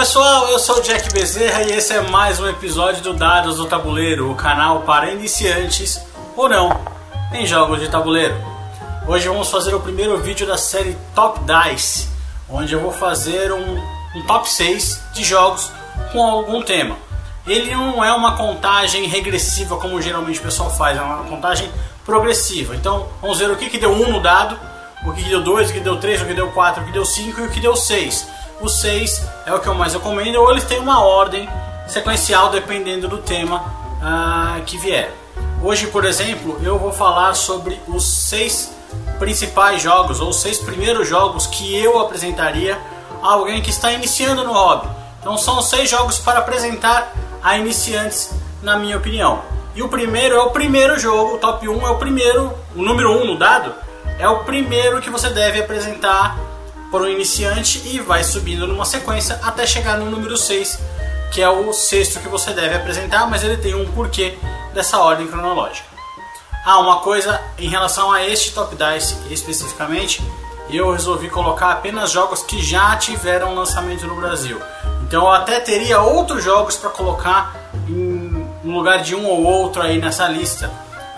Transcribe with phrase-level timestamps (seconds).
[0.00, 3.66] pessoal, eu sou o Jack Bezerra e esse é mais um episódio do Dados do
[3.66, 6.00] Tabuleiro, o canal para iniciantes
[6.34, 6.80] ou não
[7.34, 8.34] em jogos de tabuleiro.
[9.06, 12.08] Hoje vamos fazer o primeiro vídeo da série Top Dice,
[12.48, 13.76] onde eu vou fazer um,
[14.16, 15.70] um top 6 de jogos
[16.12, 16.96] com algum tema.
[17.46, 21.70] Ele não é uma contagem regressiva como geralmente o pessoal faz, é uma contagem
[22.06, 22.74] progressiva.
[22.74, 24.58] Então vamos ver o que, que deu 1 no dado,
[25.04, 26.92] o que, que deu 2, o que deu 3, o que deu 4, o que
[26.92, 30.36] deu 5 e o que deu 6 o 6 é o que eu mais recomendo,
[30.36, 31.48] ou eles têm uma ordem
[31.86, 33.58] sequencial dependendo do tema
[34.00, 35.12] uh, que vier.
[35.62, 38.72] Hoje, por exemplo, eu vou falar sobre os seis
[39.18, 42.78] principais jogos, ou seis primeiros jogos que eu apresentaria
[43.22, 44.88] a alguém que está iniciando no hobby.
[45.20, 48.30] Então são seis jogos para apresentar a iniciantes,
[48.62, 49.42] na minha opinião.
[49.74, 53.12] E o primeiro é o primeiro jogo, o top 1 é o primeiro, o número
[53.12, 53.74] 1 no dado,
[54.18, 56.38] é o primeiro que você deve apresentar
[56.90, 60.78] para o iniciante e vai subindo numa sequência até chegar no número 6,
[61.32, 64.36] que é o sexto que você deve apresentar, mas ele tem um porquê
[64.74, 65.88] dessa ordem cronológica.
[66.64, 70.22] Ah, uma coisa em relação a este Top Dice especificamente,
[70.68, 74.60] eu resolvi colocar apenas jogos que já tiveram lançamento no Brasil.
[75.02, 77.56] Então eu até teria outros jogos para colocar
[77.88, 80.70] em, no lugar de um ou outro aí nessa lista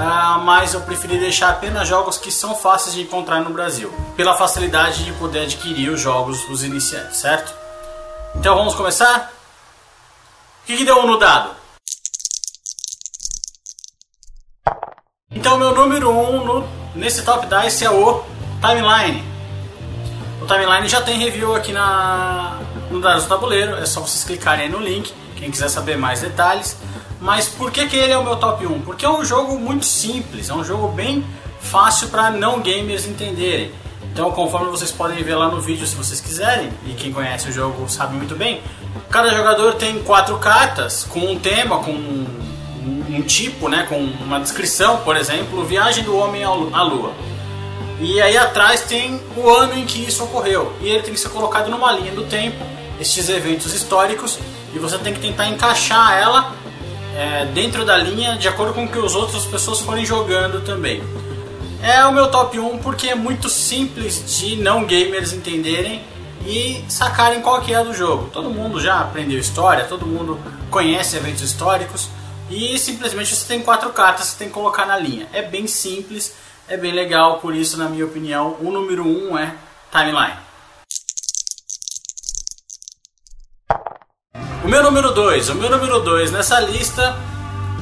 [0.00, 4.36] ah, mas eu preferi deixar apenas jogos que são fáceis de encontrar no Brasil, pela
[4.36, 7.52] facilidade de poder adquirir os jogos os iniciantes, certo?
[8.36, 9.32] Então vamos começar?
[10.62, 11.50] O que, que deu no dado?
[15.32, 18.22] Então meu número 1 um nesse Top Dice é o
[18.60, 19.24] Timeline.
[20.40, 24.66] O Timeline já tem review aqui na, no Dados do Tabuleiro, é só vocês clicarem
[24.66, 26.76] aí no link, quem quiser saber mais detalhes.
[27.20, 28.82] Mas por que, que ele é o meu top 1?
[28.82, 31.24] Porque é um jogo muito simples, é um jogo bem
[31.60, 33.72] fácil para não gamers entenderem.
[34.12, 37.52] Então, conforme vocês podem ver lá no vídeo, se vocês quiserem, e quem conhece o
[37.52, 38.60] jogo sabe muito bem,
[39.10, 42.26] cada jogador tem quatro cartas com um tema, com um,
[43.08, 47.12] um tipo, né, com uma descrição, por exemplo, Viagem do Homem à Lua.
[48.00, 50.72] E aí atrás tem o ano em que isso ocorreu.
[50.80, 52.64] E ele tem que ser colocado numa linha do tempo,
[53.00, 54.38] estes eventos históricos,
[54.74, 56.54] e você tem que tentar encaixar ela
[57.18, 61.02] é, dentro da linha de acordo com o que as outras pessoas forem jogando também.
[61.82, 66.04] É o meu top 1 porque é muito simples de não gamers entenderem
[66.46, 68.30] e sacarem qual que é do jogo.
[68.32, 70.38] Todo mundo já aprendeu história, todo mundo
[70.70, 72.08] conhece eventos históricos
[72.48, 75.26] e simplesmente você tem quatro cartas que você tem que colocar na linha.
[75.32, 76.36] É bem simples,
[76.68, 79.54] é bem legal, por isso, na minha opinião, o número 1 um é
[79.90, 80.47] Timeline.
[84.68, 87.16] O meu número 2, o meu número 2 nessa lista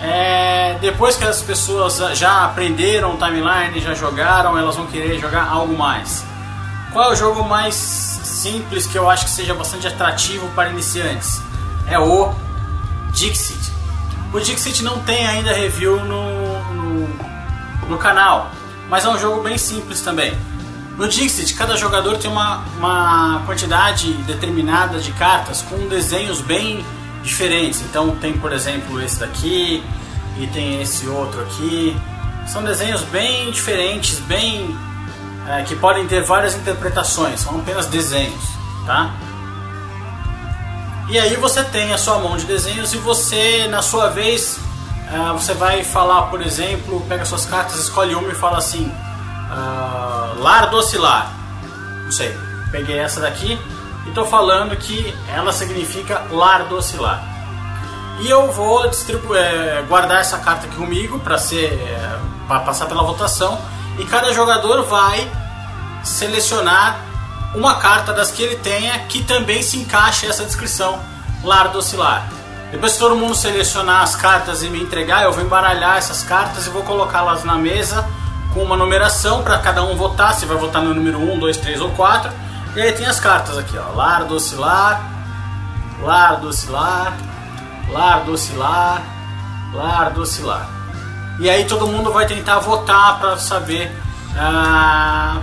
[0.00, 5.76] é depois que as pessoas já aprenderam timeline, já jogaram, elas vão querer jogar algo
[5.76, 6.24] mais.
[6.90, 11.42] Qual é o jogo mais simples que eu acho que seja bastante atrativo para iniciantes?
[11.86, 12.32] É o
[13.12, 13.60] Dixit.
[14.32, 17.08] O Dixit não tem ainda review no, no,
[17.90, 18.50] no canal,
[18.88, 20.32] mas é um jogo bem simples também.
[21.00, 26.84] No Dixit, cada jogador tem uma, uma quantidade determinada de cartas com desenhos bem
[27.22, 27.80] diferentes.
[27.80, 29.82] Então tem, por exemplo, esse daqui
[30.38, 31.96] e tem esse outro aqui.
[32.46, 34.76] São desenhos bem diferentes, bem
[35.48, 37.40] é, que podem ter várias interpretações.
[37.40, 38.44] São apenas desenhos,
[38.84, 39.10] tá?
[41.08, 44.60] E aí você tem a sua mão de desenhos e você, na sua vez,
[45.10, 48.92] é, você vai falar, por exemplo, pega suas cartas, escolhe uma e fala assim
[49.50, 51.32] uh, lar docilar.
[52.04, 52.36] Não sei,
[52.70, 53.58] peguei essa daqui
[54.06, 57.22] e estou falando que ela significa lar docilar.
[58.20, 63.02] E eu vou é, guardar essa carta aqui comigo para ser é, para passar pela
[63.02, 63.58] votação
[63.98, 65.30] e cada jogador vai
[66.02, 67.00] selecionar
[67.54, 71.00] uma carta das que ele tenha que também se encaixe essa descrição
[71.42, 72.28] lar docilar.
[72.70, 76.66] Depois que todo mundo selecionar as cartas e me entregar, eu vou embaralhar essas cartas
[76.66, 78.06] e vou colocá-las na mesa
[78.52, 81.80] com uma numeração para cada um votar, se vai votar no número 1, 2, 3
[81.80, 82.30] ou 4.
[82.76, 83.94] E aí tem as cartas aqui, ó.
[83.94, 85.02] Lar, docilar,
[86.02, 87.14] lar, docilar,
[87.90, 89.02] lar, docilar,
[89.72, 90.68] lar.
[91.38, 93.90] E aí todo mundo vai tentar votar para saber
[94.36, 95.40] ah,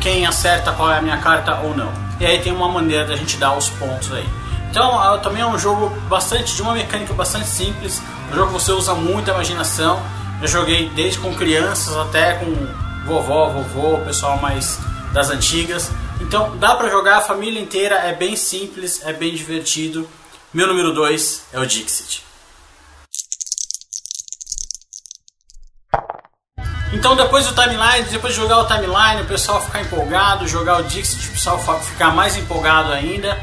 [0.00, 1.92] quem acerta qual é a minha carta ou não.
[2.20, 4.28] E aí tem uma maneira da gente dar os pontos aí.
[4.70, 8.00] Então ah, também é um jogo bastante de uma mecânica bastante simples,
[8.30, 10.00] um jogo que você usa muita imaginação
[10.42, 12.52] eu joguei desde com crianças até com
[13.06, 14.76] vovó, vovô, pessoal mais
[15.12, 15.88] das antigas.
[16.20, 20.08] Então dá para jogar a família inteira, é bem simples, é bem divertido.
[20.52, 22.24] Meu número 2 é o Dixit.
[26.92, 30.82] Então depois do timeline, depois de jogar o timeline, o pessoal ficar empolgado, jogar o
[30.82, 33.40] Dixit, o pessoal ficar mais empolgado ainda.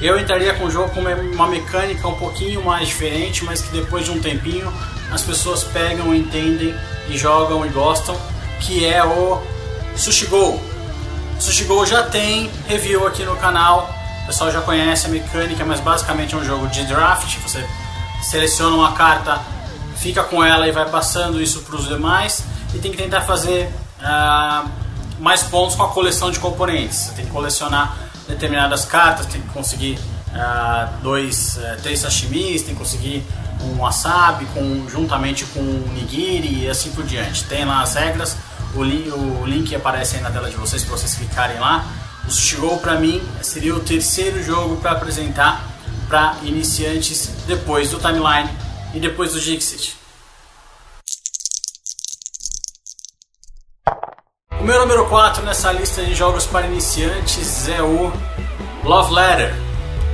[0.00, 4.04] Eu entraria com o jogo com uma mecânica um pouquinho mais diferente, mas que depois
[4.04, 4.72] de um tempinho
[5.10, 6.74] as pessoas pegam, entendem
[7.08, 8.16] e jogam e gostam,
[8.60, 9.40] que é o
[9.96, 10.60] Sushi Go.
[11.38, 13.90] Sushi Go já tem review aqui no canal,
[14.22, 17.66] o pessoal já conhece a mecânica, mas basicamente é um jogo de draft, você
[18.22, 19.40] seleciona uma carta,
[19.96, 22.44] fica com ela e vai passando isso para os demais
[22.74, 23.70] e tem que tentar fazer
[24.00, 24.68] uh,
[25.20, 26.98] mais pontos com a coleção de componentes.
[26.98, 27.96] Você tem que colecionar
[28.28, 29.98] determinadas cartas, tem que conseguir
[30.36, 33.24] uh, dois, uh, três sashimis, tem que conseguir
[33.60, 37.44] um wasabi com, juntamente com um nigiri e assim por diante.
[37.44, 38.36] Tem lá as regras,
[38.74, 41.84] o, li, o link aparece aí na tela de vocês para vocês clicarem lá.
[42.26, 45.64] O Sushi Go para mim seria o terceiro jogo para apresentar
[46.08, 48.50] para iniciantes depois do Timeline
[48.94, 49.96] e depois do Dixit.
[54.58, 58.12] O meu número 4 nessa lista de jogos para iniciantes é o
[58.82, 59.65] Love Letter.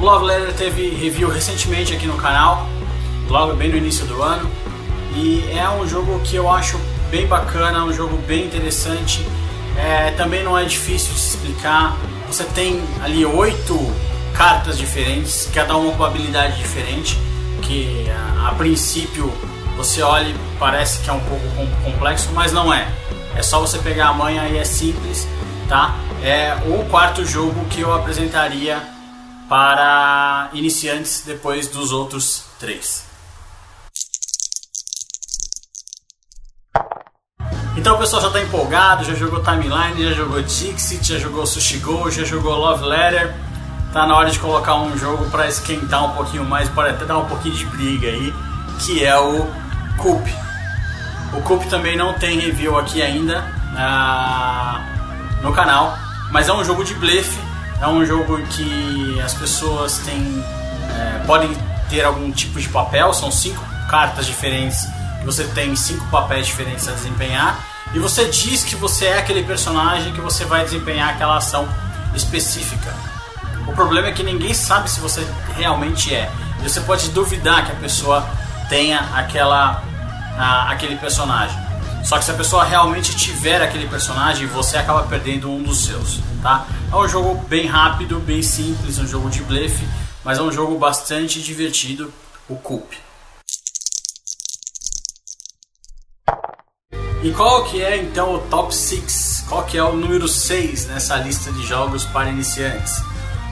[0.00, 2.66] O Love Letter teve review recentemente aqui no canal,
[3.28, 4.50] logo bem no início do ano,
[5.14, 6.80] e é um jogo que eu acho
[7.10, 9.22] bem bacana, um jogo bem interessante.
[9.76, 11.98] É, também não é difícil de se explicar.
[12.28, 13.78] Você tem ali oito
[14.32, 17.18] cartas diferentes, cada uma com habilidade diferente,
[17.60, 19.30] que a, a princípio
[19.76, 21.44] você olha e parece que é um pouco
[21.84, 22.88] complexo, mas não é.
[23.36, 25.28] É só você pegar a manha e é simples,
[25.68, 25.94] tá?
[26.22, 28.98] É o quarto jogo que eu apresentaria
[29.50, 33.04] para iniciantes depois dos outros três.
[37.76, 41.78] Então o pessoal já está empolgado, já jogou Timeline, já jogou Dixit, já jogou Sushi
[41.78, 43.34] Go, já jogou Love Letter.
[43.92, 47.18] Tá na hora de colocar um jogo para esquentar um pouquinho mais, para até dar
[47.18, 48.32] um pouquinho de briga aí,
[48.78, 49.48] que é o
[49.96, 50.32] Coop.
[51.32, 55.98] O Coop também não tem review aqui ainda uh, no canal,
[56.30, 57.49] mas é um jogo de blefe,
[57.80, 60.44] é um jogo que as pessoas têm,
[60.90, 61.56] é, podem
[61.88, 64.86] ter algum tipo de papel, são cinco cartas diferentes
[65.24, 67.58] você tem cinco papéis diferentes a desempenhar
[67.92, 71.68] e você diz que você é aquele personagem que você vai desempenhar aquela ação
[72.14, 72.94] específica.
[73.66, 76.30] O problema é que ninguém sabe se você realmente é.
[76.60, 78.26] E você pode duvidar que a pessoa
[78.68, 79.82] tenha aquela,
[80.38, 81.58] a, aquele personagem.
[82.04, 86.18] Só que se a pessoa realmente tiver aquele personagem, você acaba perdendo um dos seus,
[86.42, 86.66] tá?
[86.90, 89.86] É um jogo bem rápido, bem simples, um jogo de blefe,
[90.24, 92.12] mas é um jogo bastante divertido,
[92.48, 92.96] o Coop.
[97.22, 99.44] E qual que é então o top 6?
[99.46, 102.94] Qual que é o número 6 nessa lista de jogos para iniciantes?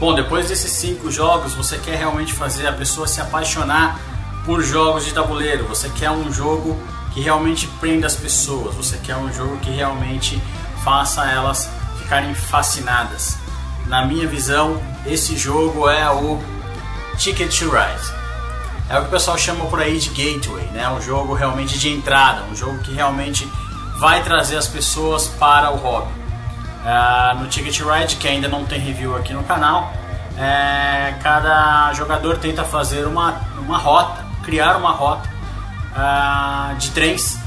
[0.00, 4.00] Bom, depois desses 5 jogos, você quer realmente fazer a pessoa se apaixonar
[4.44, 5.64] por jogos de tabuleiro.
[5.68, 6.76] Você quer um jogo
[7.12, 8.74] que realmente prenda as pessoas.
[8.74, 10.40] Você quer um jogo que realmente
[10.82, 13.36] faça elas ficarem fascinadas.
[13.86, 16.40] Na minha visão, esse jogo é o
[17.18, 18.22] Ticket to Ride.
[18.88, 20.88] É o que o pessoal chama por aí de gateway, né?
[20.88, 23.50] Um jogo realmente de entrada, um jogo que realmente
[23.98, 26.12] vai trazer as pessoas para o hobby.
[26.82, 29.92] Uh, no Ticket Ride, que ainda não tem review aqui no canal,
[30.36, 35.31] é, cada jogador tenta fazer uma, uma rota, criar uma rota
[35.92, 37.38] uh, de trens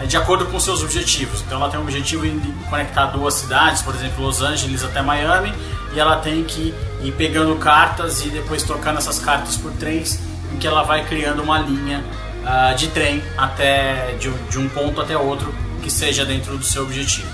[0.00, 1.40] é, de acordo com seus objetivos.
[1.42, 2.38] Então ela tem um objetivo em
[2.70, 5.52] conectar duas cidades, por exemplo, Los Angeles até Miami,
[5.92, 10.20] e ela tem que ir pegando cartas e depois trocando essas cartas por trens
[10.52, 12.04] em que ela vai criando uma linha
[12.42, 15.52] uh, de trem até de, de, um ponto até outro
[15.82, 17.28] que seja dentro do seu objetivo.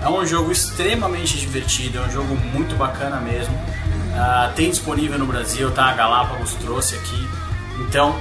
[0.00, 3.54] É um jogo extremamente divertido, é um jogo muito bacana mesmo.
[3.54, 5.84] Uh, tem disponível no Brasil, tá?
[5.84, 7.28] A Galápagos trouxe aqui.
[7.78, 8.18] Então,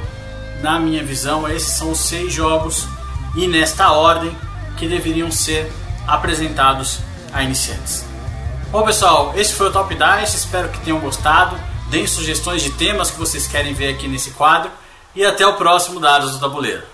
[0.61, 2.87] na minha visão, esses são os seis jogos
[3.35, 4.35] e nesta ordem
[4.77, 5.71] que deveriam ser
[6.07, 6.99] apresentados
[7.33, 8.05] a iniciantes.
[8.71, 11.57] Bom pessoal, esse foi o Top Dice, espero que tenham gostado.
[11.89, 14.71] Deem sugestões de temas que vocês querem ver aqui nesse quadro.
[15.13, 16.90] E até o próximo Dados do Tabuleiro.